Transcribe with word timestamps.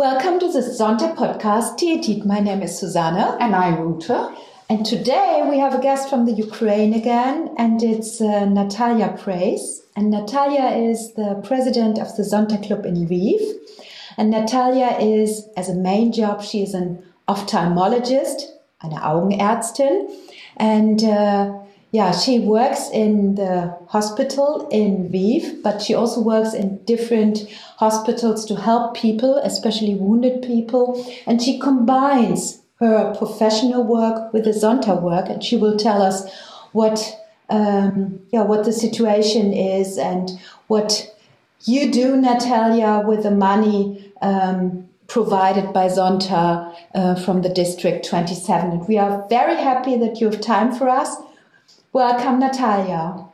Welcome 0.00 0.40
to 0.40 0.50
the 0.50 0.60
Zonta 0.60 1.14
podcast, 1.14 1.78
Tietit. 1.78 2.24
My 2.24 2.40
name 2.40 2.62
is 2.62 2.78
Susanne. 2.78 3.36
And 3.38 3.54
I'm 3.54 3.86
Ute. 3.86 4.34
And 4.70 4.86
today 4.86 5.46
we 5.46 5.58
have 5.58 5.74
a 5.74 5.78
guest 5.78 6.08
from 6.08 6.24
the 6.24 6.32
Ukraine 6.32 6.94
again, 6.94 7.54
and 7.58 7.82
it's 7.82 8.18
uh, 8.18 8.46
Natalia 8.46 9.14
Praise. 9.22 9.82
And 9.94 10.10
Natalia 10.10 10.68
is 10.88 11.12
the 11.16 11.42
president 11.44 11.98
of 11.98 12.16
the 12.16 12.22
Zonta 12.22 12.56
Club 12.66 12.86
in 12.86 12.94
Lviv. 12.94 13.42
And 14.16 14.30
Natalia 14.30 14.96
is, 14.98 15.46
as 15.54 15.68
a 15.68 15.74
main 15.74 16.12
job, 16.12 16.42
she 16.42 16.62
is 16.62 16.72
an 16.72 17.04
ophthalmologist, 17.28 18.40
eine 18.82 19.02
Augenärztin. 19.02 20.08
And 20.56 21.04
uh, 21.04 21.58
yeah, 21.92 22.12
she 22.12 22.38
works 22.38 22.88
in 22.92 23.34
the 23.34 23.76
hospital 23.88 24.68
in 24.70 25.08
Lviv, 25.08 25.60
but 25.62 25.82
she 25.82 25.92
also 25.92 26.20
works 26.20 26.54
in 26.54 26.76
different 26.84 27.48
hospitals 27.78 28.44
to 28.46 28.54
help 28.54 28.94
people, 28.96 29.38
especially 29.38 29.96
wounded 29.96 30.42
people. 30.42 31.04
And 31.26 31.42
she 31.42 31.58
combines 31.58 32.60
her 32.78 33.12
professional 33.16 33.82
work 33.82 34.32
with 34.32 34.44
the 34.44 34.50
Zonta 34.50 35.02
work, 35.02 35.28
and 35.28 35.42
she 35.42 35.56
will 35.56 35.76
tell 35.76 36.00
us 36.00 36.32
what, 36.72 37.18
um, 37.48 38.20
yeah, 38.30 38.42
what 38.42 38.64
the 38.64 38.72
situation 38.72 39.52
is 39.52 39.98
and 39.98 40.30
what 40.68 41.12
you 41.64 41.90
do, 41.90 42.16
Natalia, 42.16 43.02
with 43.04 43.24
the 43.24 43.32
money 43.32 44.12
um, 44.22 44.88
provided 45.08 45.72
by 45.72 45.88
Zonta 45.88 46.72
uh, 46.94 47.16
from 47.16 47.42
the 47.42 47.48
District 47.48 48.08
27. 48.08 48.70
And 48.70 48.88
we 48.88 48.96
are 48.96 49.26
very 49.28 49.56
happy 49.56 49.96
that 49.96 50.20
you 50.20 50.30
have 50.30 50.40
time 50.40 50.72
for 50.72 50.88
us. 50.88 51.16
Welcome, 51.92 52.38
Natalia. 52.38 53.24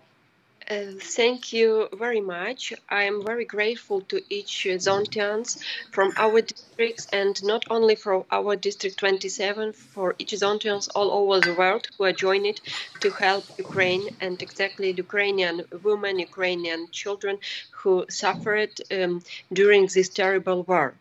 Uh, 0.70 0.92
thank 0.98 1.52
you 1.52 1.90
very 1.92 2.22
much. 2.22 2.72
I 2.88 3.02
am 3.02 3.22
very 3.22 3.44
grateful 3.44 4.00
to 4.08 4.22
each 4.30 4.66
Zontians 4.78 5.62
from 5.92 6.14
our 6.16 6.40
districts 6.40 7.06
and 7.12 7.36
not 7.44 7.64
only 7.68 7.96
for 7.96 8.24
our 8.32 8.56
District 8.56 8.96
27, 8.96 9.74
for 9.74 10.14
each 10.18 10.32
Zontians 10.32 10.88
all 10.94 11.10
over 11.10 11.40
the 11.40 11.52
world 11.52 11.86
who 11.98 12.04
are 12.04 12.14
joining 12.14 12.54
to 13.00 13.10
help 13.10 13.44
Ukraine 13.58 14.08
and 14.22 14.40
exactly 14.40 14.90
Ukrainian 14.90 15.60
women, 15.82 16.18
Ukrainian 16.18 16.88
children 16.90 17.36
who 17.72 18.06
suffered 18.08 18.72
um, 18.90 19.22
during 19.52 19.86
this 19.86 20.08
terrible 20.08 20.62
war. 20.62 20.94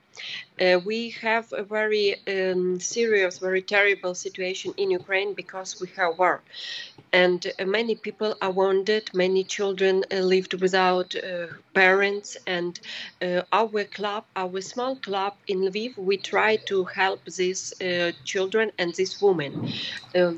Uh, 0.59 0.79
we 0.85 1.09
have 1.21 1.47
a 1.53 1.63
very 1.63 2.15
um, 2.27 2.79
serious, 2.79 3.39
very 3.39 3.61
terrible 3.61 4.15
situation 4.15 4.73
in 4.77 4.91
Ukraine 4.91 5.33
because 5.33 5.77
we 5.81 5.87
have 5.97 6.17
war. 6.17 6.43
And 7.13 7.45
uh, 7.59 7.65
many 7.65 7.95
people 7.95 8.35
are 8.41 8.51
wounded, 8.51 9.09
many 9.13 9.43
children 9.45 10.03
uh, 10.11 10.17
lived 10.17 10.53
without 10.61 11.15
uh, 11.15 11.47
parents. 11.73 12.35
And 12.45 12.79
uh, 13.21 13.43
our 13.53 13.85
club, 13.85 14.25
our 14.35 14.61
small 14.61 14.97
club 14.97 15.33
in 15.47 15.59
Lviv, 15.61 15.97
we 15.97 16.17
try 16.17 16.57
to 16.67 16.83
help 16.85 17.23
these 17.25 17.73
uh, 17.81 18.11
children 18.25 18.71
and 18.77 18.93
these 18.95 19.21
women. 19.21 19.53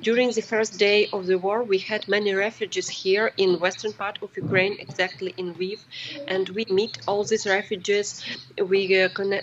during 0.02 0.32
the 0.32 0.42
first 0.42 0.78
day 0.78 1.08
of 1.14 1.26
the 1.28 1.38
war, 1.38 1.64
we 1.64 1.78
had 1.80 2.08
many 2.08 2.34
refugees 2.34 2.90
here 2.90 3.32
in 3.38 3.60
western 3.60 3.94
part 3.94 4.18
of 4.22 4.30
Ukraine, 4.36 4.76
exactly 4.80 5.34
in 5.38 5.54
Lviv. 5.56 5.80
And 6.28 6.50
we 6.50 6.66
meet 6.70 6.98
all 7.08 7.24
these 7.24 7.46
refugees. 7.48 8.10
We 8.72 9.10
con- 9.10 9.42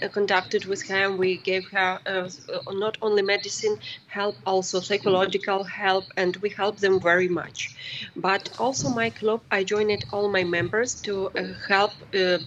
with 0.66 0.82
him. 0.82 1.16
We 1.16 1.36
gave 1.38 1.64
her 1.70 2.00
uh, 2.06 2.28
not 2.72 2.98
only 3.02 3.22
medicine 3.22 3.76
help, 4.06 4.36
also 4.46 4.80
psychological 4.80 5.64
help, 5.64 6.04
and 6.16 6.36
we 6.36 6.50
help 6.50 6.78
them 6.78 7.00
very 7.00 7.28
much. 7.28 7.76
But 8.16 8.50
also 8.58 8.88
my 8.88 9.10
club, 9.10 9.40
I 9.50 9.64
joined 9.64 10.04
all 10.12 10.28
my 10.28 10.44
members 10.44 10.94
to 11.02 11.28
uh, 11.28 11.54
help. 11.68 11.92
Uh, 12.14 12.38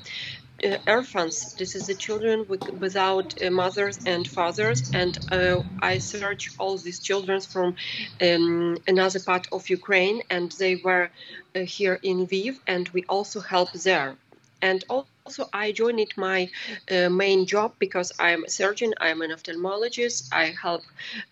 uh, 0.66 0.78
orphans. 0.88 1.54
This 1.54 1.76
is 1.76 1.88
the 1.88 1.94
children 1.94 2.46
with, 2.50 2.68
without 2.80 3.40
uh, 3.44 3.52
mothers 3.52 4.00
and 4.06 4.28
fathers, 4.28 4.90
and 4.94 5.18
uh, 5.32 5.62
I 5.82 6.00
search 6.00 6.50
all 6.58 6.78
these 6.78 7.00
children 7.00 7.42
from 7.42 7.76
um, 8.22 8.78
another 8.88 9.20
part 9.20 9.48
of 9.52 9.70
Ukraine, 9.70 10.22
and 10.30 10.52
they 10.54 10.76
were 10.78 11.10
uh, 11.56 11.60
here 11.60 12.00
in 12.02 12.26
Lviv, 12.26 12.58
and 12.68 12.90
we 12.90 13.04
also 13.08 13.40
help 13.40 13.72
there. 13.74 14.18
And 14.62 14.84
also 14.90 15.50
I 15.54 15.72
joined 15.72 16.00
it 16.00 16.18
my 16.18 16.50
uh, 16.92 17.10
main 17.10 17.46
job 17.46 17.74
because 17.80 18.12
I'm 18.20 18.44
a 18.46 18.50
surgeon, 18.50 18.94
I'm 19.00 19.22
an 19.22 19.32
ophthalmologist. 19.32 20.30
I 20.32 20.54
help 20.62 20.84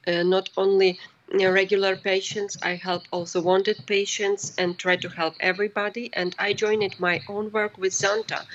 uh, 0.08 0.24
not 0.24 0.50
only 0.58 1.00
regular 1.34 1.96
patients, 1.96 2.58
I 2.62 2.76
help 2.76 3.04
also 3.12 3.42
wounded 3.42 3.86
patients 3.88 4.54
and 4.58 4.78
try 4.78 4.96
to 4.98 5.10
help 5.10 5.36
everybody. 5.40 6.10
And 6.14 6.36
I 6.38 6.54
joined 6.54 6.84
it 6.84 7.00
my 7.00 7.22
own 7.28 7.52
work 7.52 7.78
with 7.78 7.94
Zonta. 7.94 8.46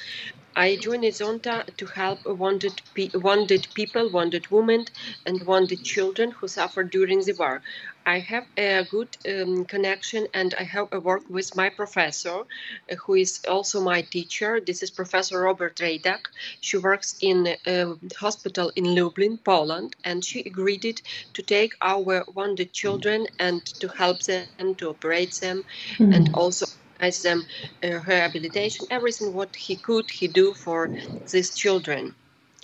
I 0.56 0.76
joined 0.76 1.04
Zonta 1.04 1.64
to 1.76 1.86
help 1.86 2.24
wounded, 2.26 2.82
pe- 2.94 3.10
wounded 3.14 3.68
people, 3.74 4.10
wounded 4.10 4.50
women, 4.50 4.86
and 5.26 5.42
wounded 5.46 5.84
children 5.84 6.30
who 6.32 6.48
suffered 6.48 6.90
during 6.90 7.20
the 7.20 7.32
war. 7.32 7.62
I 8.06 8.18
have 8.18 8.46
a 8.56 8.84
good 8.90 9.16
um, 9.28 9.64
connection 9.66 10.26
and 10.34 10.54
I 10.54 10.64
have 10.64 10.88
a 10.92 11.00
work 11.00 11.28
with 11.28 11.54
my 11.54 11.68
professor, 11.68 12.40
uh, 12.40 12.94
who 12.96 13.14
is 13.14 13.40
also 13.46 13.80
my 13.80 14.02
teacher. 14.02 14.60
This 14.60 14.82
is 14.82 14.90
Professor 14.90 15.42
Robert 15.42 15.76
Rejdak. 15.76 16.26
She 16.60 16.78
works 16.78 17.16
in 17.20 17.56
a 17.66 17.94
hospital 18.18 18.72
in 18.74 18.94
Lublin, 18.94 19.38
Poland, 19.38 19.94
and 20.04 20.24
she 20.24 20.40
agreed 20.40 21.02
to 21.34 21.42
take 21.42 21.74
our 21.82 22.24
wounded 22.34 22.72
children 22.72 23.26
and 23.38 23.64
to 23.80 23.88
help 23.88 24.22
them, 24.22 24.74
to 24.76 24.90
operate 24.90 25.34
them, 25.34 25.64
mm-hmm. 25.98 26.12
and 26.12 26.34
also 26.34 26.66
as 27.00 27.22
them 27.22 27.46
uh, 27.84 28.00
rehabilitation, 28.06 28.86
everything 28.90 29.32
what 29.34 29.56
he 29.56 29.76
could 29.76 30.10
he 30.10 30.28
do 30.28 30.54
for 30.54 30.92
these 31.32 31.54
children 31.54 32.16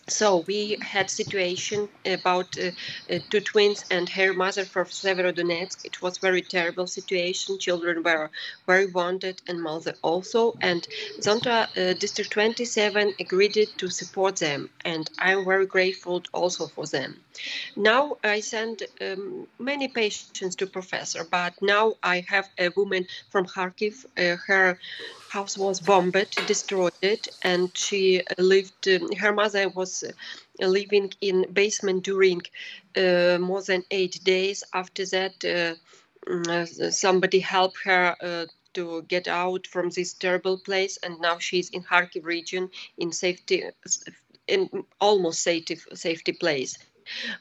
so 0.09 0.44
we 0.47 0.78
had 0.81 1.11
situation 1.11 1.89
about 2.05 2.56
uh, 2.59 2.71
uh, 3.11 3.19
two 3.31 3.41
twins 3.41 3.84
and 3.91 4.09
her 4.09 4.33
mother 4.33 4.65
from 4.65 4.87
Severodonetsk. 4.87 5.84
It 5.84 6.00
was 6.00 6.19
very 6.19 6.43
terrible 6.43 6.87
situation. 6.87 7.59
Children 7.59 8.03
were 8.05 8.31
very 8.66 8.87
wounded 8.87 9.43
and 9.49 9.61
mother 9.61 9.95
also. 10.03 10.56
And 10.61 10.87
Zonta 11.21 11.69
uh, 11.77 11.95
District 11.95 12.31
27 12.31 13.15
agreed 13.19 13.69
to 13.78 13.89
support 13.89 14.37
them, 14.37 14.71
and 14.84 15.11
I'm 15.19 15.45
very 15.45 15.66
grateful 15.66 16.22
also 16.33 16.66
for 16.69 16.87
them. 16.87 17.16
Now 17.77 18.16
I 18.22 18.41
send 18.41 18.83
um, 19.00 19.47
many 19.59 19.89
patients 19.89 20.56
to 20.56 20.66
professor, 20.66 21.25
but 21.25 21.55
now 21.61 21.95
I 22.03 22.25
have 22.28 22.49
a 22.59 22.69
woman 22.77 23.06
from 23.31 23.47
Kharkiv. 23.47 24.05
Uh, 24.16 24.37
her 24.47 24.78
house 25.28 25.59
was 25.59 25.81
bombed, 25.81 26.27
destroyed, 26.47 27.28
and 27.43 27.77
she 27.77 28.22
lived. 28.39 28.89
Um, 28.89 29.12
her 29.12 29.33
mother 29.33 29.69
was 29.69 29.96
uh, 30.03 30.67
living 30.67 31.12
in 31.21 31.47
basement 31.53 32.05
during 32.05 32.43
uh, 32.97 33.39
more 33.41 33.62
than 33.62 33.83
eight 33.91 34.21
days. 34.25 34.65
After 34.73 35.05
that, 35.07 35.34
uh, 35.45 35.75
mm, 36.31 36.93
somebody 36.93 37.41
helped 37.41 37.79
her 37.84 38.47
to 38.75 39.03
get 39.09 39.27
out 39.27 39.67
from 39.67 39.89
this 39.91 40.12
terrible 40.12 40.59
place, 40.59 40.99
and 41.03 41.19
now 41.21 41.39
she's 41.39 41.71
in 41.71 41.83
Kharkiv 41.83 42.25
region 42.25 42.69
in 42.99 43.11
safety, 43.11 43.65
in 44.47 44.69
almost 45.01 45.43
safety 45.43 45.77
safety 45.95 46.33
place. 46.33 46.78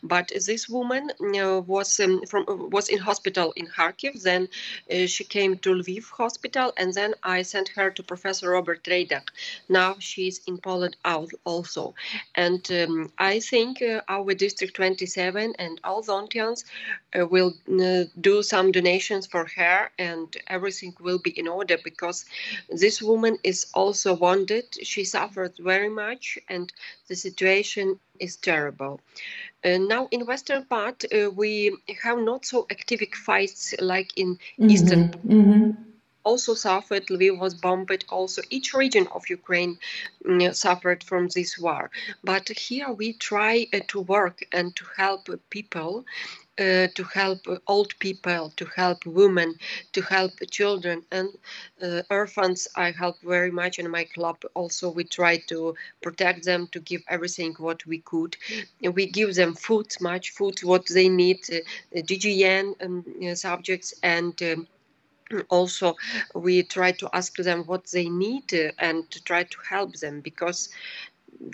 But 0.03 0.31
this 0.45 0.69
woman 0.69 1.11
uh, 1.19 1.61
was 1.61 1.99
um, 1.99 2.21
from 2.25 2.69
was 2.69 2.89
in 2.89 2.99
hospital 2.99 3.53
in 3.55 3.67
Kharkiv. 3.67 4.21
Then 4.21 4.47
uh, 4.91 5.05
she 5.07 5.23
came 5.23 5.57
to 5.59 5.69
Lviv 5.69 6.09
hospital, 6.09 6.73
and 6.77 6.93
then 6.93 7.13
I 7.23 7.41
sent 7.43 7.69
her 7.69 7.89
to 7.91 8.03
Professor 8.03 8.51
Robert 8.51 8.83
Rejdak. 8.83 9.29
Now 9.69 9.95
she's 9.99 10.41
in 10.47 10.57
Poland 10.57 10.95
also, 11.45 11.95
and 12.35 12.61
um, 12.71 13.11
I 13.17 13.39
think 13.39 13.81
uh, 13.81 14.01
our 14.07 14.33
District 14.33 14.75
27 14.75 15.55
and 15.59 15.79
all 15.83 16.03
Zontians 16.03 16.63
uh, 17.17 17.25
will 17.25 17.53
uh, 17.81 18.03
do 18.19 18.43
some 18.43 18.71
donations 18.71 19.27
for 19.27 19.45
her, 19.55 19.89
and 19.97 20.35
everything 20.47 20.93
will 20.99 21.19
be 21.19 21.31
in 21.31 21.47
order 21.47 21.77
because 21.83 22.25
this 22.69 23.01
woman 23.01 23.37
is 23.43 23.67
also 23.73 24.13
wounded. 24.15 24.65
She 24.83 25.03
suffered 25.03 25.53
very 25.59 25.89
much, 25.89 26.37
and 26.49 26.71
the 27.07 27.15
situation 27.15 27.99
is 28.19 28.35
terrible. 28.35 28.99
Uh, 29.63 29.77
now 29.77 30.07
in 30.11 30.25
western 30.25 30.63
part 30.65 31.03
uh, 31.05 31.29
we 31.31 31.75
have 32.03 32.19
not 32.19 32.45
so 32.45 32.67
active 32.71 33.01
fights 33.13 33.73
like 33.79 34.11
in 34.17 34.35
mm-hmm. 34.35 34.69
eastern. 34.69 35.09
Mm-hmm. 35.09 35.71
Also 36.23 36.55
suffered. 36.55 37.05
Lviv 37.05 37.37
was 37.37 37.53
bombed. 37.53 38.03
Also, 38.09 38.41
each 38.49 38.73
region 38.73 39.07
of 39.13 39.29
Ukraine 39.29 39.77
mm, 40.25 40.55
suffered 40.55 41.03
from 41.03 41.27
this 41.27 41.59
war. 41.59 41.91
But 42.23 42.49
here 42.49 42.91
we 42.91 43.13
try 43.13 43.67
uh, 43.71 43.81
to 43.89 44.01
work 44.01 44.43
and 44.51 44.75
to 44.75 44.85
help 44.97 45.29
people 45.51 46.03
uh, 46.59 46.87
to 46.95 47.03
help 47.13 47.39
old 47.67 47.97
people, 47.99 48.51
to 48.55 48.65
help 48.75 49.05
women, 49.05 49.55
to 49.93 50.01
help 50.01 50.31
children 50.51 51.03
and 51.11 51.29
uh, 51.81 52.01
orphans. 52.09 52.67
I 52.75 52.91
help 52.91 53.21
very 53.21 53.51
much 53.51 53.79
in 53.79 53.89
my 53.89 54.05
club. 54.05 54.37
Also, 54.53 54.89
we 54.89 55.03
try 55.03 55.37
to 55.47 55.75
protect 56.01 56.45
them, 56.45 56.67
to 56.71 56.79
give 56.79 57.03
everything 57.09 57.55
what 57.57 57.85
we 57.85 57.99
could. 57.99 58.37
We 58.81 59.07
give 59.07 59.35
them 59.35 59.53
food, 59.53 59.87
much 59.99 60.31
food, 60.31 60.63
what 60.63 60.87
they 60.87 61.09
need, 61.09 61.39
uh, 61.51 61.59
GGN 62.01 62.75
um, 62.83 63.35
subjects 63.35 63.93
and. 64.03 64.41
Um, 64.41 64.67
also 65.49 65.95
we 66.35 66.61
try 66.63 66.91
to 66.91 67.09
ask 67.13 67.35
them 67.37 67.63
what 67.63 67.85
they 67.91 68.07
need 68.09 68.53
uh, 68.53 68.71
and 68.77 69.09
to 69.09 69.23
try 69.23 69.43
to 69.43 69.57
help 69.67 69.95
them 69.95 70.21
because 70.21 70.69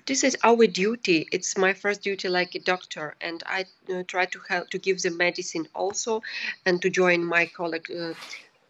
this 0.05 0.23
is 0.23 0.37
our 0.43 0.67
duty. 0.67 1.27
It's 1.31 1.57
my 1.57 1.73
first 1.73 2.01
duty 2.01 2.29
like 2.29 2.55
a 2.55 2.59
doctor, 2.59 3.15
and 3.21 3.43
I 3.45 3.65
uh, 3.93 4.03
try 4.07 4.25
to 4.25 4.39
help 4.47 4.69
to 4.71 4.79
give 4.79 5.01
the 5.01 5.11
medicine 5.11 5.67
also, 5.73 6.21
and 6.65 6.81
to 6.81 6.89
join 6.89 7.23
my 7.23 7.45
colleague 7.45 7.89
uh, 7.91 8.13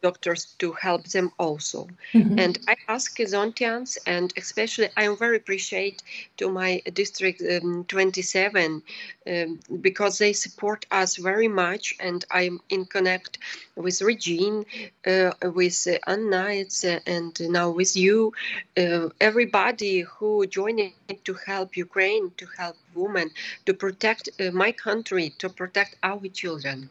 doctors 0.02 0.46
to 0.60 0.72
help 0.74 1.06
them 1.06 1.32
also. 1.38 1.88
Mm-hmm. 2.14 2.40
And 2.40 2.60
I 2.68 2.76
ask 2.88 3.18
Zontians, 3.18 3.98
and 4.06 4.34
especially 4.38 4.90
I 4.98 5.04
am 5.04 5.18
very 5.18 5.38
appreciate 5.38 6.04
to 6.38 6.50
my 6.50 6.82
district 6.94 7.42
um, 7.42 7.86
27 7.86 8.82
um, 9.28 9.60
because 9.82 10.18
they 10.18 10.34
support 10.34 10.86
us 10.92 11.16
very 11.16 11.48
much, 11.48 11.96
and 12.00 12.26
I'm 12.32 12.60
in 12.70 12.86
connect 12.86 13.38
with 13.76 14.02
Regine, 14.02 14.66
uh, 15.06 15.32
with 15.44 15.88
uh, 15.88 15.98
Anna, 16.08 16.64
uh, 16.84 17.00
and 17.06 17.40
now 17.40 17.70
with 17.70 17.96
you, 17.96 18.34
uh, 18.78 19.10
everybody 19.20 20.02
who 20.02 20.46
joined 20.48 20.92
to 21.24 21.34
help 21.46 21.78
Ukraine, 21.78 22.32
to 22.38 22.48
help 22.58 22.78
women, 22.96 23.32
to 23.66 23.74
protect 23.74 24.30
uh, 24.40 24.52
my 24.52 24.72
country, 24.72 25.34
to 25.40 25.50
protect 25.50 25.96
our 26.04 26.28
children. 26.28 26.90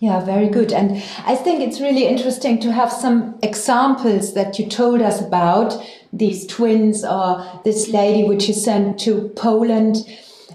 Yeah, 0.00 0.24
very 0.24 0.48
good. 0.48 0.72
And 0.72 1.02
I 1.26 1.34
think 1.34 1.60
it's 1.60 1.80
really 1.80 2.06
interesting 2.06 2.60
to 2.60 2.72
have 2.72 2.92
some 2.92 3.36
examples 3.42 4.34
that 4.34 4.56
you 4.56 4.68
told 4.68 5.02
us 5.02 5.20
about 5.20 5.74
these 6.12 6.46
twins 6.46 7.04
or 7.04 7.44
this 7.64 7.88
lady 7.88 8.22
which 8.22 8.46
you 8.46 8.54
sent 8.54 9.00
to 9.00 9.28
Poland 9.30 9.96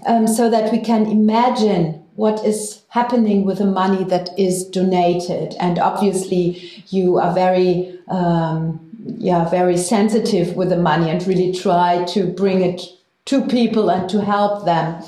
um, 0.06 0.26
so 0.26 0.48
that 0.48 0.72
we 0.72 0.78
can 0.78 1.06
imagine 1.06 2.02
what 2.16 2.42
is 2.44 2.82
happening 2.88 3.44
with 3.44 3.58
the 3.58 3.66
money 3.66 4.04
that 4.04 4.30
is 4.38 4.64
donated. 4.64 5.54
And 5.60 5.78
obviously, 5.78 6.82
you 6.88 7.18
are 7.18 7.34
very, 7.34 7.98
um, 8.08 8.80
yeah, 9.18 9.46
very 9.50 9.76
sensitive 9.76 10.56
with 10.56 10.70
the 10.70 10.78
money 10.78 11.10
and 11.10 11.26
really 11.26 11.52
try 11.52 12.04
to 12.04 12.26
bring 12.26 12.62
it 12.62 12.80
to 13.26 13.46
people 13.46 13.90
and 13.90 14.08
to 14.08 14.22
help 14.22 14.64
them. 14.64 15.02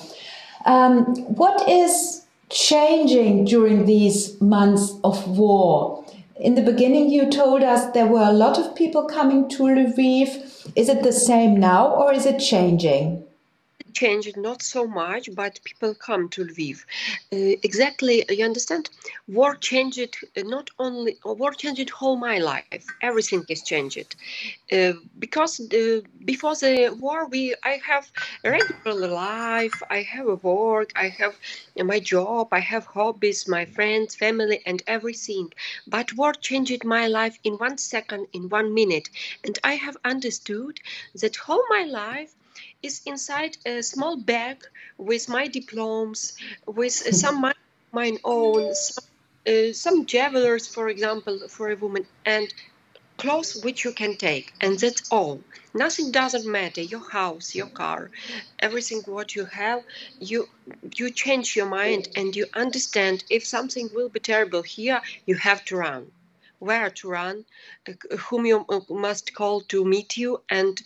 Um, 0.67 1.05
what 1.37 1.67
is 1.67 2.26
changing 2.49 3.45
during 3.45 3.85
these 3.85 4.41
months 4.41 4.95
of 5.05 5.29
war? 5.29 6.05
In 6.39 6.55
the 6.55 6.63
beginning, 6.63 7.11
you 7.11 7.31
told 7.31 7.63
us 7.63 7.93
there 7.93 8.07
were 8.07 8.23
a 8.23 8.33
lot 8.33 8.59
of 8.59 8.75
people 8.75 9.05
coming 9.07 9.49
to 9.51 9.65
Lviv. 9.65 10.73
Is 10.77 10.89
it 10.89 11.03
the 11.03 11.13
same 11.13 11.59
now 11.59 11.95
or 11.95 12.13
is 12.13 12.27
it 12.27 12.39
changing? 12.39 13.26
Changed 13.93 14.37
not 14.37 14.63
so 14.63 14.87
much, 14.87 15.29
but 15.35 15.61
people 15.65 15.95
come 15.95 16.29
to 16.31 16.45
Lviv. 16.45 16.85
Uh, 17.33 17.57
exactly, 17.63 18.25
you 18.29 18.45
understand? 18.45 18.91
War 19.29 19.55
changed 19.57 20.17
uh, 20.37 20.43
not 20.43 20.71
only 20.79 21.17
war 21.25 21.53
changed 21.53 21.91
whole 21.91 22.17
my 22.17 22.39
life. 22.39 22.87
Everything 23.01 23.45
is 23.49 23.63
changed 23.63 24.17
uh, 24.73 24.93
because 25.19 25.57
the, 25.59 26.05
before 26.25 26.55
the 26.57 26.91
war, 27.01 27.27
we 27.27 27.55
I 27.65 27.81
have 27.87 28.11
a 28.45 28.51
regular 28.51 29.09
life. 29.09 29.83
I 29.91 30.03
have 30.03 30.27
a 30.29 30.35
work. 30.37 30.93
I 30.97 31.09
have 31.09 31.39
my 31.77 31.99
job. 32.01 32.49
I 32.53 32.61
have 32.61 32.87
hobbies, 32.87 33.47
my 33.49 33.65
friends, 33.65 34.15
family, 34.15 34.61
and 34.67 34.83
everything. 34.87 35.53
But 35.87 36.15
war 36.15 36.33
changed 36.35 36.85
my 36.85 37.07
life 37.09 37.39
in 37.45 37.55
one 37.55 37.79
second, 37.79 38.29
in 38.33 38.49
one 38.49 38.75
minute, 38.75 39.09
and 39.45 39.59
I 39.65 39.75
have 39.77 39.97
understood 40.05 40.81
that 41.15 41.37
whole 41.37 41.65
my 41.71 41.85
life 41.85 42.35
is 42.83 43.03
inside 43.07 43.57
a 43.67 43.83
small 43.83 44.17
bag 44.17 44.63
with 44.99 45.29
my 45.29 45.47
diplomas, 45.49 46.35
with 46.67 46.93
some 46.93 47.41
my, 47.41 47.53
mine 47.93 48.19
own, 48.25 48.75
some, 48.75 49.05
uh, 49.47 49.73
some 49.73 50.07
javelers, 50.07 50.67
for 50.67 50.89
example, 50.89 51.49
for 51.49 51.71
a 51.71 51.77
woman, 51.77 52.07
and 52.25 52.53
clothes 53.19 53.61
which 53.63 53.85
you 53.85 53.93
can 53.93 54.17
take, 54.17 54.53
and 54.61 54.79
that's 54.79 55.11
all. 55.11 55.41
Nothing 55.75 56.11
doesn't 56.13 56.47
matter. 56.47 56.83
Your 56.83 57.09
house, 57.11 57.55
your 57.55 57.69
car, 57.69 58.11
everything 58.59 59.03
what 59.07 59.35
you 59.35 59.45
have, 59.47 59.83
you 60.21 60.49
you 60.97 61.11
change 61.11 61.57
your 61.57 61.67
mind 61.67 62.09
and 62.17 62.35
you 62.37 62.47
understand 62.55 63.25
if 63.31 63.45
something 63.47 63.89
will 63.95 64.09
be 64.09 64.21
terrible 64.21 64.63
here, 64.63 65.01
you 65.27 65.35
have 65.37 65.65
to 65.67 65.77
run 65.77 66.13
where 66.59 66.91
to 66.91 67.09
run, 67.09 67.45
uh, 67.89 68.17
whom 68.17 68.47
you 68.47 68.65
uh, 68.69 68.81
must 68.89 69.35
call 69.35 69.61
to 69.61 69.85
meet 69.85 70.17
you, 70.17 70.41
and 70.49 70.81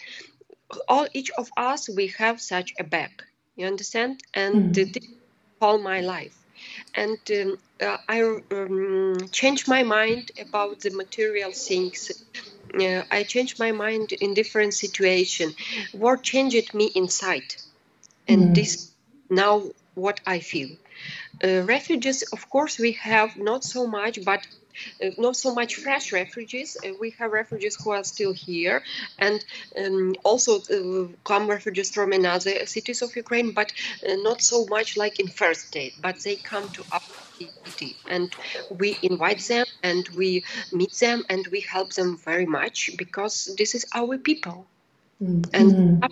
all 0.88 1.06
each 1.12 1.30
of 1.38 1.50
us 1.56 1.88
we 1.88 2.08
have 2.18 2.40
such 2.40 2.74
a 2.78 2.84
bag 2.84 3.24
you 3.60 3.66
understand? 3.66 4.22
And 4.34 4.74
mm. 4.74 4.92
this 4.92 5.06
all 5.60 5.78
my 5.78 6.00
life. 6.00 6.36
And 6.94 7.18
um, 7.30 7.58
uh, 7.80 7.98
i 8.08 8.22
um, 8.22 9.16
changed 9.30 9.68
my 9.68 9.82
mind 9.82 10.32
about 10.46 10.80
the 10.80 10.90
material 10.90 11.52
things. 11.52 12.00
Uh, 12.74 13.02
i 13.10 13.22
changed 13.22 13.58
my 13.58 13.72
mind 13.72 14.12
in 14.12 14.34
different 14.34 14.74
situation. 14.74 15.54
What 15.92 16.22
changed 16.22 16.74
me 16.74 16.90
inside. 16.94 17.54
And 18.28 18.42
mm. 18.42 18.54
this 18.54 18.90
now 19.28 19.54
what 19.94 20.20
i 20.26 20.38
feel. 20.40 20.70
Uh, 21.44 21.62
refugees 21.76 22.22
of 22.36 22.48
course 22.50 22.78
we 22.78 22.92
have 22.92 23.36
not 23.36 23.64
so 23.64 23.86
much 23.86 24.24
but 24.24 24.46
not 25.18 25.36
so 25.36 25.54
much 25.54 25.76
fresh 25.76 26.12
refugees. 26.12 26.76
Uh, 26.84 26.92
we 27.00 27.10
have 27.18 27.32
refugees 27.32 27.76
who 27.82 27.90
are 27.90 28.04
still 28.04 28.32
here, 28.32 28.82
and 29.18 29.44
um, 29.76 30.14
also 30.24 30.60
uh, 30.60 31.08
come 31.24 31.48
refugees 31.48 31.90
from 31.90 32.12
another 32.12 32.66
cities 32.66 33.02
of 33.02 33.14
Ukraine, 33.16 33.52
but 33.52 33.72
not 34.28 34.42
so 34.42 34.66
much 34.66 34.96
like 34.96 35.20
in 35.20 35.28
first 35.28 35.68
state. 35.68 35.94
But 36.00 36.20
they 36.20 36.36
come 36.36 36.68
to 36.70 36.84
our 36.92 37.00
city, 37.64 37.96
and 38.08 38.34
we 38.70 38.98
invite 39.02 39.40
them, 39.40 39.66
and 39.82 40.08
we 40.10 40.44
meet 40.72 40.92
them, 40.92 41.24
and 41.28 41.46
we 41.48 41.60
help 41.60 41.92
them 41.92 42.18
very 42.18 42.46
much 42.46 42.90
because 42.96 43.54
this 43.58 43.74
is 43.74 43.86
our 43.94 44.18
people, 44.18 44.66
mm-hmm. 45.22 45.42
and 45.54 46.04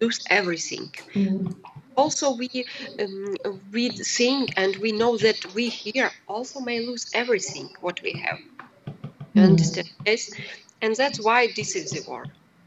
lose 0.00 0.24
everything. 0.30 0.90
Mm-hmm 1.14 1.52
also 1.98 2.30
we 2.36 2.48
um, 3.00 3.36
we 3.72 3.90
sing 3.90 4.48
and 4.56 4.76
we 4.76 4.92
know 4.92 5.16
that 5.18 5.38
we 5.54 5.68
here 5.68 6.10
also 6.28 6.60
may 6.60 6.78
lose 6.80 7.10
everything 7.12 7.68
what 7.80 8.00
we 8.02 8.12
have 8.24 8.38
you 9.34 9.42
mm. 9.42 9.48
understand 9.50 9.90
yes 10.06 10.30
and 10.80 10.94
that's 10.96 11.20
why 11.20 11.48
this 11.56 11.74
is 11.80 11.90
the 11.90 12.02
war 12.08 12.24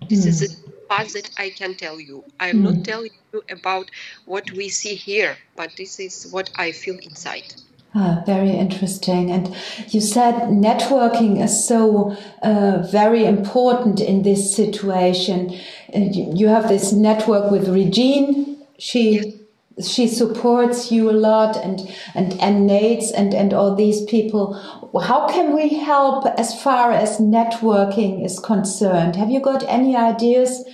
this 0.09 0.25
is 0.25 0.39
the 0.41 0.49
part 0.89 1.07
that 1.17 1.29
i 1.37 1.49
can 1.49 1.73
tell 1.83 1.97
you 1.99 2.23
i'm 2.41 2.57
mm. 2.57 2.67
not 2.67 2.85
telling 2.91 3.15
you 3.31 3.41
about 3.49 3.89
what 4.25 4.51
we 4.51 4.67
see 4.67 4.95
here 4.95 5.37
but 5.55 5.69
this 5.77 5.99
is 5.99 6.27
what 6.31 6.49
i 6.65 6.71
feel 6.71 6.97
inside 7.09 7.53
Ah, 7.93 8.23
very 8.25 8.51
interesting. 8.51 9.29
And 9.31 9.53
you 9.89 9.99
said 9.99 10.35
networking 10.67 11.43
is 11.43 11.67
so 11.67 12.15
uh, 12.41 12.87
very 12.89 13.25
important 13.25 13.99
in 13.99 14.23
this 14.23 14.55
situation. 14.55 15.59
And 15.89 16.39
you 16.39 16.47
have 16.47 16.69
this 16.69 16.93
network 16.93 17.51
with 17.51 17.67
Regine 17.67 18.50
she 18.81 19.39
she 19.79 20.07
supports 20.07 20.91
you 20.91 21.09
a 21.09 21.17
lot 21.29 21.55
and 21.55 21.79
and 22.15 22.33
and 22.41 22.67
Nates 22.69 23.11
and 23.15 23.33
and 23.33 23.53
all 23.53 23.75
these 23.75 24.03
people. 24.05 24.53
How 24.99 25.27
can 25.27 25.53
we 25.55 25.69
help 25.69 26.25
as 26.37 26.59
far 26.61 26.91
as 26.91 27.19
networking 27.19 28.25
is 28.25 28.39
concerned? 28.39 29.15
Have 29.15 29.29
you 29.29 29.39
got 29.39 29.63
any 29.67 29.95
ideas 29.95 30.65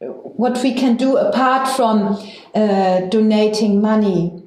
what 0.00 0.62
we 0.62 0.74
can 0.74 0.96
do 0.96 1.16
apart 1.16 1.66
from 1.68 2.22
uh, 2.54 3.00
donating 3.08 3.80
money? 3.80 4.42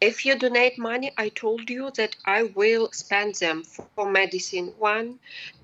If 0.00 0.24
you 0.26 0.36
donate 0.36 0.78
money 0.78 1.12
i 1.16 1.28
told 1.28 1.70
you 1.70 1.90
that 1.96 2.16
i 2.24 2.42
will 2.56 2.90
spend 2.92 3.34
them 3.36 3.62
for 3.94 4.10
medicine. 4.10 4.72
One 4.78 5.18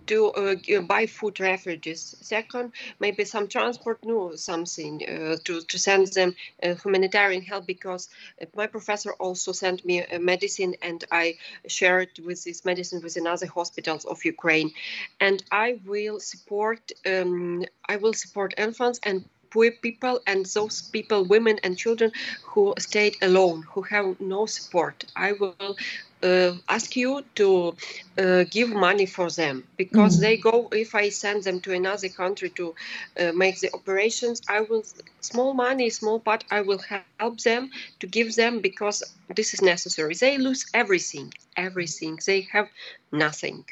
to 0.09 0.31
uh, 0.33 0.81
buy 0.83 1.07
food 1.07 1.41
refugees. 1.41 2.17
Second, 2.21 2.73
maybe 3.01 3.25
some 3.25 3.49
transport, 3.49 3.99
no, 4.05 4.35
something 4.35 5.03
uh, 5.09 5.37
to, 5.45 5.63
to 5.63 5.79
send 5.79 6.09
them 6.09 6.35
uh, 6.63 6.75
humanitarian 6.75 7.43
help 7.43 7.67
because 7.67 8.09
uh, 8.43 8.47
my 8.57 8.67
professor 8.67 9.13
also 9.15 9.53
sent 9.53 9.85
me 9.85 10.03
a 10.03 10.19
medicine 10.19 10.75
and 10.83 11.05
I 11.13 11.37
shared 11.67 12.11
with 12.25 12.45
this 12.45 12.65
medicine 12.65 13.01
with 13.03 13.17
another 13.17 13.47
hospitals 13.47 14.05
of 14.05 14.25
Ukraine. 14.25 14.73
And 15.21 15.43
I 15.51 15.81
will 15.87 16.21
support, 16.21 16.93
um, 17.07 17.65
I 17.89 17.97
will 17.97 18.15
support 18.15 18.55
infants 18.59 19.01
and 19.03 19.25
poor 19.51 19.71
people 19.71 20.21
and 20.27 20.45
those 20.47 20.83
people, 20.83 21.25
women 21.25 21.59
and 21.63 21.77
children 21.77 22.13
who 22.45 22.75
stayed 22.79 23.17
alone, 23.23 23.63
who 23.63 23.83
have 23.83 24.21
no 24.21 24.47
support. 24.47 25.05
I 25.17 25.33
will 25.33 25.77
uh, 26.23 26.53
ask 26.69 26.97
you 26.97 27.25
to 27.37 27.75
uh, 28.19 28.45
give 28.51 28.71
money 28.71 29.07
for 29.07 29.31
them. 29.31 29.65
Because 29.77 30.19
mm. 30.19 30.21
they 30.21 30.37
go 30.37 30.69
if 30.73 30.95
i 30.95 31.09
send 31.09 31.45
them 31.45 31.61
to 31.61 31.73
another 31.73 32.09
country 32.09 32.51
to 32.51 32.75
uh, 33.21 33.33
make 33.33 33.61
the 33.61 33.73
operations 33.75 34.43
i 34.49 34.61
will 34.61 34.85
small 35.21 35.55
money 35.55 35.91
small 35.91 36.19
part 36.21 36.45
i 36.51 36.61
will 36.61 36.83
help 37.19 37.41
them 37.41 37.71
to 38.01 38.07
give 38.07 38.35
them 38.35 38.61
because 38.61 39.03
this 39.35 39.55
is 39.55 39.63
necessary. 39.63 40.15
They 40.15 40.39
lose 40.39 40.67
everything 40.75 41.33
everything. 41.57 42.19
They 42.27 42.41
have 42.53 42.69
nothing. 43.13 43.65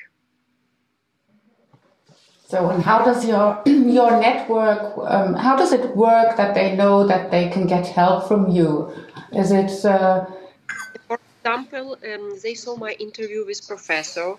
So 2.48 2.70
and 2.70 2.82
how 2.82 3.04
does 3.04 3.24
your 3.26 3.62
your 3.66 4.20
network 4.20 4.98
um, 4.98 5.34
how 5.34 5.56
does 5.56 5.72
it 5.72 5.96
work 5.96 6.36
that 6.36 6.54
they 6.54 6.76
know 6.76 7.06
that 7.06 7.30
they 7.30 7.48
can 7.48 7.66
get 7.66 7.86
help 7.86 8.28
from 8.28 8.50
you? 8.50 8.92
Is 9.32 9.50
it 9.50 9.84
uh, 9.84 10.26
example, 11.46 11.96
um, 12.12 12.34
they 12.42 12.54
saw 12.54 12.76
my 12.76 12.92
interview 12.92 13.46
with 13.46 13.66
professor. 13.66 14.34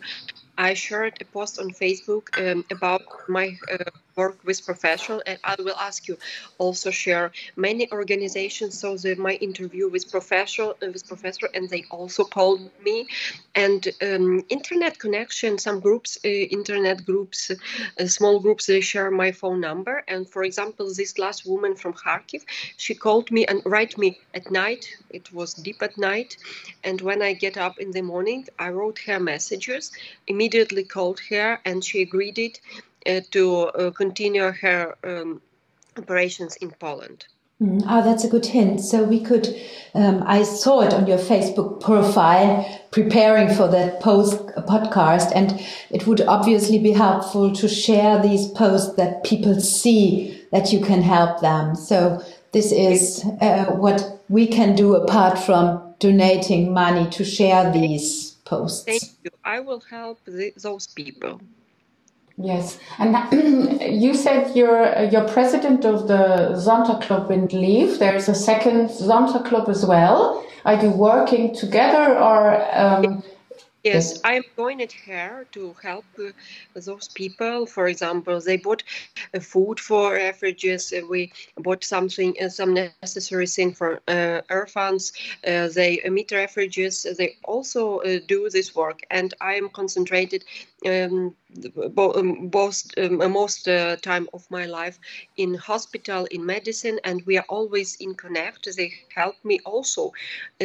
I 0.57 0.73
shared 0.73 1.21
a 1.21 1.25
post 1.25 1.59
on 1.59 1.71
Facebook 1.71 2.25
um, 2.39 2.65
about 2.71 3.03
my 3.27 3.57
uh, 3.71 3.91
work 4.17 4.37
with 4.43 4.65
professional 4.65 5.21
and 5.27 5.37
i 5.43 5.55
will 5.59 5.77
ask 5.89 6.07
you 6.07 6.17
also 6.57 6.89
share 6.89 7.31
many 7.55 7.89
organizations 7.91 8.79
so 8.79 8.97
that 8.97 9.17
my 9.19 9.33
interview 9.33 9.87
with 9.87 10.11
professional 10.11 10.71
uh, 10.83 10.87
with 10.93 11.07
professor 11.07 11.47
and 11.53 11.69
they 11.69 11.83
also 11.91 12.23
called 12.23 12.61
me. 12.83 13.07
And 13.55 13.87
um, 14.01 14.43
internet 14.49 14.99
connection 14.99 15.57
some 15.57 15.79
groups 15.79 16.17
uh, 16.25 16.27
internet 16.59 17.05
groups 17.05 17.51
uh, 17.51 18.07
small 18.07 18.39
groups 18.39 18.65
they 18.65 18.81
share 18.81 19.11
my 19.11 19.31
phone 19.31 19.61
number. 19.61 20.03
And 20.07 20.27
for 20.27 20.43
example 20.43 20.87
this 20.93 21.17
last 21.19 21.45
woman 21.45 21.75
from 21.75 21.93
kharkiv 21.93 22.41
she 22.77 22.93
called 22.95 23.31
me 23.31 23.45
and 23.45 23.61
write 23.65 23.97
me 23.97 24.19
at 24.33 24.49
night. 24.51 24.83
It 25.09 25.31
was 25.31 25.53
deep 25.53 25.81
at 25.81 25.97
night. 25.97 26.37
And 26.83 26.99
when 27.01 27.21
i 27.21 27.33
get 27.33 27.57
up 27.57 27.75
in 27.79 27.91
the 27.91 28.01
morning 28.01 28.47
i 28.57 28.69
wrote 28.69 28.99
her 29.07 29.19
messages. 29.19 29.91
Immediately 30.27 30.46
called 30.89 31.19
her 31.29 31.59
and 31.65 31.83
she 31.83 32.01
agreed 32.01 32.37
it 32.37 32.59
uh, 33.05 33.21
to 33.31 33.55
uh, 33.55 33.91
continue 33.91 34.51
her 34.51 34.95
um, 35.03 35.41
operations 35.97 36.55
in 36.57 36.71
Poland. 36.71 37.25
Mm, 37.61 37.83
oh, 37.87 38.03
that's 38.03 38.23
a 38.23 38.29
good 38.29 38.45
hint. 38.45 38.81
So 38.81 39.03
we 39.03 39.19
could, 39.19 39.47
um, 39.95 40.23
I 40.27 40.43
saw 40.43 40.81
it 40.81 40.93
on 40.93 41.07
your 41.07 41.17
Facebook 41.17 41.81
profile 41.81 42.65
preparing 42.91 43.53
for 43.53 43.67
that 43.69 43.99
post 43.99 44.37
podcast, 44.67 45.31
and 45.33 45.59
it 45.89 46.05
would 46.05 46.21
obviously 46.21 46.77
be 46.77 46.91
helpful 46.91 47.51
to 47.53 47.67
share 47.67 48.21
these 48.21 48.47
posts 48.49 48.95
that 48.95 49.23
people 49.23 49.59
see 49.59 50.39
that 50.51 50.71
you 50.71 50.79
can 50.79 51.01
help 51.01 51.41
them. 51.41 51.75
So 51.75 52.21
this 52.51 52.71
is 52.71 53.25
uh, 53.41 53.65
what 53.71 54.21
we 54.29 54.47
can 54.47 54.75
do 54.75 54.95
apart 54.95 55.39
from 55.39 55.95
donating 55.99 56.71
money 56.71 57.09
to 57.09 57.25
share 57.25 57.71
these 57.71 58.26
posts. 58.47 58.85
Thank 58.85 59.03
you. 59.23 59.31
I 59.43 59.59
will 59.59 59.81
help 59.81 60.23
the, 60.25 60.53
those 60.57 60.87
people. 60.87 61.41
Yes, 62.37 62.79
and 62.99 63.11
you 64.03 64.13
said 64.13 64.55
you're 64.55 65.05
you're 65.11 65.27
president 65.27 65.85
of 65.85 66.07
the 66.07 66.53
Zonta 66.65 67.01
Club 67.01 67.31
in 67.31 67.47
Lviv. 67.47 67.97
There's 67.97 68.29
a 68.29 68.35
second 68.35 68.89
Zonta 68.89 69.43
Club 69.43 69.67
as 69.69 69.83
well. 69.85 70.45
Are 70.63 70.79
you 70.83 70.91
working 70.91 71.55
together 71.55 72.05
or? 72.17 72.41
Um, 72.77 73.23
Yes, 73.87 74.21
I'm 74.25 74.45
going 74.57 74.87
here 75.05 75.47
to 75.53 75.75
help 75.83 76.05
uh, 76.19 76.31
those 76.85 77.09
people. 77.09 77.67
For 77.67 77.87
example, 77.87 78.41
they 78.41 78.57
bought 78.57 78.83
uh, 79.33 79.39
food 79.39 79.79
for 79.79 80.13
refugees. 80.13 80.93
Uh, 80.93 81.05
we 81.09 81.31
bought 81.57 81.83
something, 81.83 82.35
uh, 82.41 82.49
some 82.49 82.73
necessary 82.73 83.47
thing 83.47 83.73
for 83.73 84.01
uh, 84.07 84.41
orphans. 84.49 85.13
Uh, 85.45 85.69
they 85.75 85.99
meet 86.09 86.31
refugees. 86.31 87.05
They 87.17 87.35
also 87.43 88.01
do 88.27 88.49
this 88.49 88.75
work, 88.75 88.99
and 89.09 89.33
I 89.41 89.55
am 89.55 89.69
concentrated 89.69 90.43
um, 90.85 91.35
um, 92.15 92.49
both 92.49 92.85
um, 92.97 93.31
most 93.31 93.65
time 94.01 94.27
of 94.33 94.45
my 94.49 94.65
life 94.65 94.99
in 95.37 95.55
hospital 95.55 96.25
in 96.31 96.45
medicine 96.45 96.99
and 97.03 97.21
we 97.25 97.37
are 97.37 97.45
always 97.49 97.95
in 97.99 98.13
connect 98.15 98.67
they 98.75 98.91
help 99.15 99.35
me 99.43 99.59
also 99.65 100.11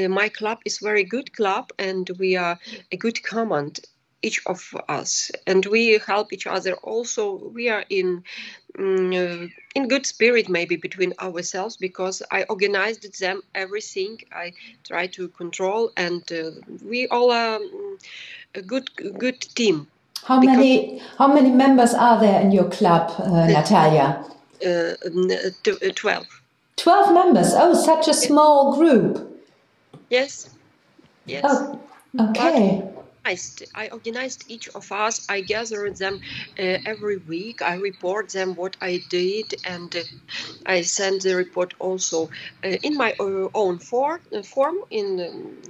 my 0.09 0.29
club 0.29 0.59
is 0.65 0.79
very 0.79 1.05
good 1.05 1.33
club 1.33 1.71
and 1.79 2.11
we 2.19 2.37
are 2.37 2.59
a 2.91 2.97
good 2.97 3.12
command 3.21 3.81
each 4.25 4.41
of 4.47 4.75
us 4.89 5.33
and 5.49 5.67
we 5.67 5.99
help 6.07 6.33
each 6.33 6.47
other 6.47 6.75
also 6.75 7.51
we 7.53 7.69
are 7.69 7.85
in 7.91 8.23
um, 8.79 9.13
uh, 9.13 9.47
in 9.75 9.89
good 9.89 10.07
spirit 10.07 10.49
maybe 10.49 10.77
between 10.77 11.13
ourselves 11.21 11.77
because 11.77 12.23
i 12.31 12.45
organized 12.45 13.21
them 13.21 13.43
everything 13.55 14.17
i 14.33 14.53
try 14.85 15.07
to 15.09 15.29
control 15.29 15.91
and 15.97 16.31
uh, 16.31 16.51
we 16.85 17.09
all 17.09 17.33
are 17.33 17.57
um, 17.57 17.99
a 18.55 18.63
good 18.63 18.89
good 19.19 19.41
team 19.41 19.89
how 20.25 20.39
many 20.39 21.03
how 21.19 21.27
many 21.27 21.51
members 21.51 21.95
are 21.95 22.21
there 22.21 22.41
in 22.41 22.53
your 22.53 22.71
club, 22.71 23.13
uh, 23.19 23.47
Natalia? 23.47 24.25
Uh, 24.65 24.95
uh, 25.05 25.91
twelve. 25.97 26.27
Twelve 26.77 27.13
members. 27.13 27.53
Oh, 27.55 27.75
such 27.75 28.07
a 28.07 28.15
small 28.15 28.77
group. 28.77 29.43
Yes. 30.11 30.49
Yes. 31.27 31.45
Oh, 31.45 31.81
okay. 32.21 32.83
But 32.95 33.02
organized. 33.25 33.65
I 33.75 33.89
organized 33.89 34.45
each 34.49 34.69
of 34.75 34.91
us. 34.93 35.27
I 35.29 35.41
gathered 35.43 35.97
them 35.97 36.21
uh, 36.59 36.79
every 36.87 37.19
week. 37.19 37.63
I 37.63 37.77
report 37.77 38.31
them 38.31 38.55
what 38.55 38.77
I 38.81 39.01
did, 39.11 39.55
and 39.65 39.95
uh, 39.95 40.01
I 40.67 40.83
send 40.83 41.23
the 41.23 41.37
report 41.37 41.75
also 41.79 42.31
uh, 42.65 42.77
in 42.83 42.97
my 42.97 43.15
uh, 43.21 43.49
own 43.55 43.79
form. 43.79 44.21
Uh, 44.35 44.43
form 44.43 44.77
in 44.91 45.21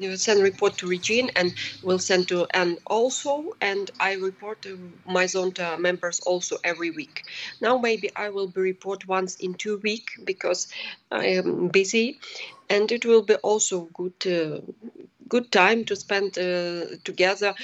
um, 0.02 0.16
send 0.16 0.42
report 0.42 0.78
to 0.78 0.86
Regine, 0.86 1.30
and 1.36 1.52
will 1.82 1.98
send 1.98 2.28
to 2.28 2.46
and 2.54 2.78
also, 2.86 3.52
and 3.60 3.90
I 4.00 4.14
report 4.14 4.62
to 4.62 4.92
my 5.06 5.24
Zonta 5.24 5.78
members 5.78 6.20
also 6.20 6.56
every 6.64 6.90
week. 6.90 7.24
Now 7.60 7.78
maybe 7.78 8.10
I 8.16 8.30
will 8.30 8.48
be 8.48 8.60
report 8.60 9.06
once 9.06 9.36
in 9.36 9.54
two 9.54 9.78
week 9.78 10.08
because 10.24 10.68
I 11.10 11.26
am 11.38 11.68
busy, 11.68 12.18
and 12.70 12.90
it 12.90 13.04
will 13.04 13.22
be 13.22 13.34
also 13.34 13.88
good 13.92 14.26
uh, 14.26 14.60
good 15.32 15.50
time 15.50 15.82
to 15.86 15.96
spend 15.96 16.36
uh, 16.36 16.84
together. 17.04 17.54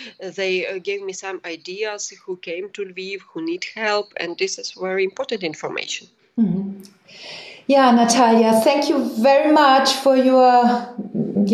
They 0.41 0.67
uh, 0.67 0.79
gave 0.89 1.03
me 1.09 1.13
some 1.13 1.39
ideas 1.45 2.01
who 2.25 2.37
came 2.39 2.71
to 2.71 2.81
Lviv, 2.91 3.19
who 3.31 3.41
need 3.45 3.65
help, 3.75 4.07
and 4.17 4.39
this 4.39 4.59
is 4.59 4.73
very 4.73 5.05
important 5.05 5.43
information. 5.43 6.09
Mm-hmm. 6.39 6.85
Yeah, 7.67 7.91
Natalia, 7.91 8.53
thank 8.65 8.89
you 8.89 8.99
very 9.23 9.53
much 9.53 9.89
for 10.05 10.17
your 10.17 10.55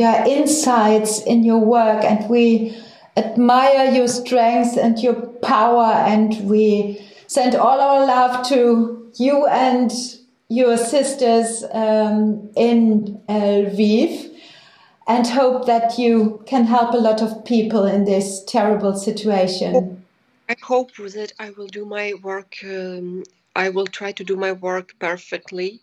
your 0.00 0.16
insights 0.38 1.12
in 1.32 1.38
your 1.50 1.62
work, 1.76 2.04
and 2.04 2.20
we 2.30 2.46
admire 3.16 3.84
your 3.98 4.08
strength 4.08 4.76
and 4.84 4.94
your 5.06 5.16
power, 5.54 5.90
and 6.12 6.30
we 6.48 6.64
send 7.26 7.54
all 7.56 7.80
our 7.80 8.06
love 8.06 8.46
to 8.52 8.58
you 9.24 9.46
and 9.46 9.90
your 10.48 10.76
sisters 10.76 11.64
um, 11.72 12.50
in 12.54 13.20
Lviv 13.28 14.33
and 15.06 15.26
hope 15.26 15.66
that 15.66 15.98
you 15.98 16.42
can 16.46 16.64
help 16.64 16.94
a 16.94 16.98
lot 16.98 17.20
of 17.20 17.44
people 17.44 17.84
in 17.84 18.04
this 18.04 18.42
terrible 18.44 18.96
situation. 18.96 20.04
I 20.48 20.56
hope 20.62 20.94
that 20.96 21.32
I 21.38 21.50
will 21.50 21.66
do 21.66 21.84
my 21.84 22.14
work. 22.22 22.56
Um, 22.64 23.24
I 23.56 23.68
will 23.68 23.86
try 23.86 24.12
to 24.12 24.24
do 24.24 24.36
my 24.36 24.52
work 24.52 24.94
perfectly, 24.98 25.80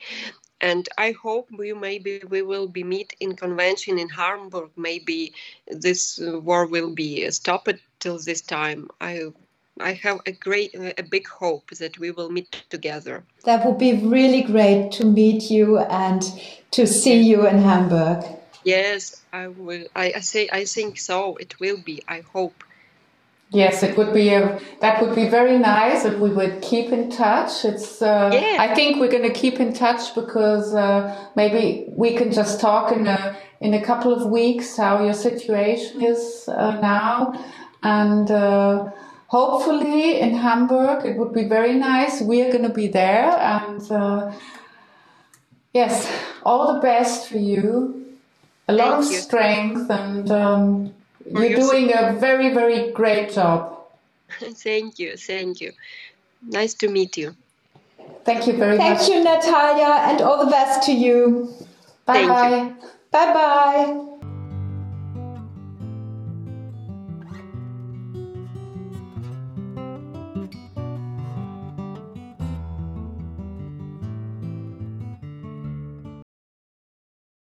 and 0.60 0.88
I 0.98 1.12
hope 1.12 1.50
we 1.58 1.74
maybe 1.74 2.22
we 2.30 2.42
will 2.42 2.68
be 2.68 2.84
meet 2.84 3.16
in 3.20 3.36
convention 3.36 3.98
in 3.98 4.10
Hamburg. 4.10 4.70
Maybe 4.76 5.34
this 5.68 6.20
war 6.22 6.66
will 6.66 6.94
be 6.94 7.30
stopped 7.32 7.80
till 8.00 8.20
this 8.20 8.42
time. 8.42 8.90
I 9.00 9.32
I 9.80 9.94
have 9.94 10.20
a 10.26 10.32
great, 10.32 10.76
a 10.76 11.04
big 11.04 11.28
hope 11.28 11.70
that 11.80 11.98
we 11.98 12.12
will 12.12 12.30
meet 12.30 12.64
together. 12.70 13.24
That 13.46 13.66
would 13.66 13.78
be 13.78 13.94
really 13.94 14.44
great 14.44 14.92
to 14.94 15.06
meet 15.06 15.50
you 15.50 15.80
and 15.80 16.22
to 16.72 16.86
see 16.86 17.22
you 17.22 17.48
in 17.48 17.60
Hamburg. 17.60 18.24
Yes, 18.64 19.24
I 19.34 19.48
will. 19.48 19.88
I, 19.96 20.14
I 20.16 20.20
say 20.20 20.50
I 20.52 20.66
think 20.66 21.00
so. 21.00 21.36
It 21.38 21.60
will 21.60 21.78
be. 21.78 22.04
I 22.08 22.22
hope. 22.22 22.64
Yes, 23.54 23.84
it 23.84 23.98
would 23.98 24.14
be 24.14 24.30
a, 24.30 24.62
that 24.80 25.02
would 25.02 25.14
be 25.14 25.28
very 25.28 25.58
nice 25.60 26.06
if 26.06 26.18
we 26.20 26.30
would 26.30 26.62
keep 26.62 26.94
in 26.94 27.10
touch. 27.10 27.66
It's 27.66 28.02
uh, 28.02 28.30
yeah. 28.34 28.56
I 28.60 28.74
think 28.74 29.02
we're 29.02 29.12
going 29.12 29.28
to 29.28 29.34
keep 29.34 29.60
in 29.60 29.74
touch 29.74 30.16
because 30.16 30.74
uh, 30.74 31.28
maybe 31.36 31.86
we 31.90 32.16
can 32.16 32.32
just 32.32 32.62
talk 32.62 32.94
in 32.94 33.08
a 33.08 33.36
in 33.60 33.74
a 33.74 33.84
couple 33.84 34.14
of 34.14 34.30
weeks 34.32 34.78
how 34.78 35.04
your 35.04 35.14
situation 35.14 36.02
is 36.02 36.48
uh, 36.48 36.80
now, 36.80 37.34
and 37.84 38.32
uh, 38.32 38.90
hopefully 39.28 40.22
in 40.22 40.34
Hamburg 40.34 41.06
it 41.06 41.18
would 41.18 41.34
be 41.34 41.44
very 41.44 41.74
nice. 41.74 42.22
We 42.22 42.44
are 42.44 42.52
going 42.52 42.64
to 42.64 42.74
be 42.74 42.88
there, 42.88 43.32
and 43.32 43.92
uh, 43.92 44.32
yes, 45.74 46.10
all 46.44 46.74
the 46.74 46.80
best 46.80 47.28
for 47.28 47.38
you 47.38 48.01
a 48.72 48.74
lot 48.74 48.92
Thank 48.92 49.06
of 49.06 49.12
you. 49.12 49.18
strength, 49.18 49.92
and 49.92 50.32
um, 50.32 50.94
you're 51.30 51.56
doing 51.56 51.92
a 51.94 52.14
very, 52.20 52.54
very 52.54 52.92
great 52.92 53.32
job. 53.34 53.78
thank 54.40 55.00
you, 55.00 55.18
thank 55.18 55.62
you. 55.62 55.72
Nice 56.42 56.74
to 56.76 56.88
meet 56.88 57.18
you. 57.18 57.36
Thank 58.24 58.48
you 58.48 58.54
very 58.54 58.78
Thank 58.78 59.00
much. 59.00 59.08
Thank 59.08 59.14
you, 59.14 59.24
Natalia, 59.24 59.94
and 60.10 60.22
all 60.22 60.44
the 60.44 60.52
best 60.52 60.86
to 60.88 60.92
you. 60.92 61.54
Bye 62.06 62.28
bye. 62.28 62.74
Bye 63.12 63.34
bye. 63.34 64.08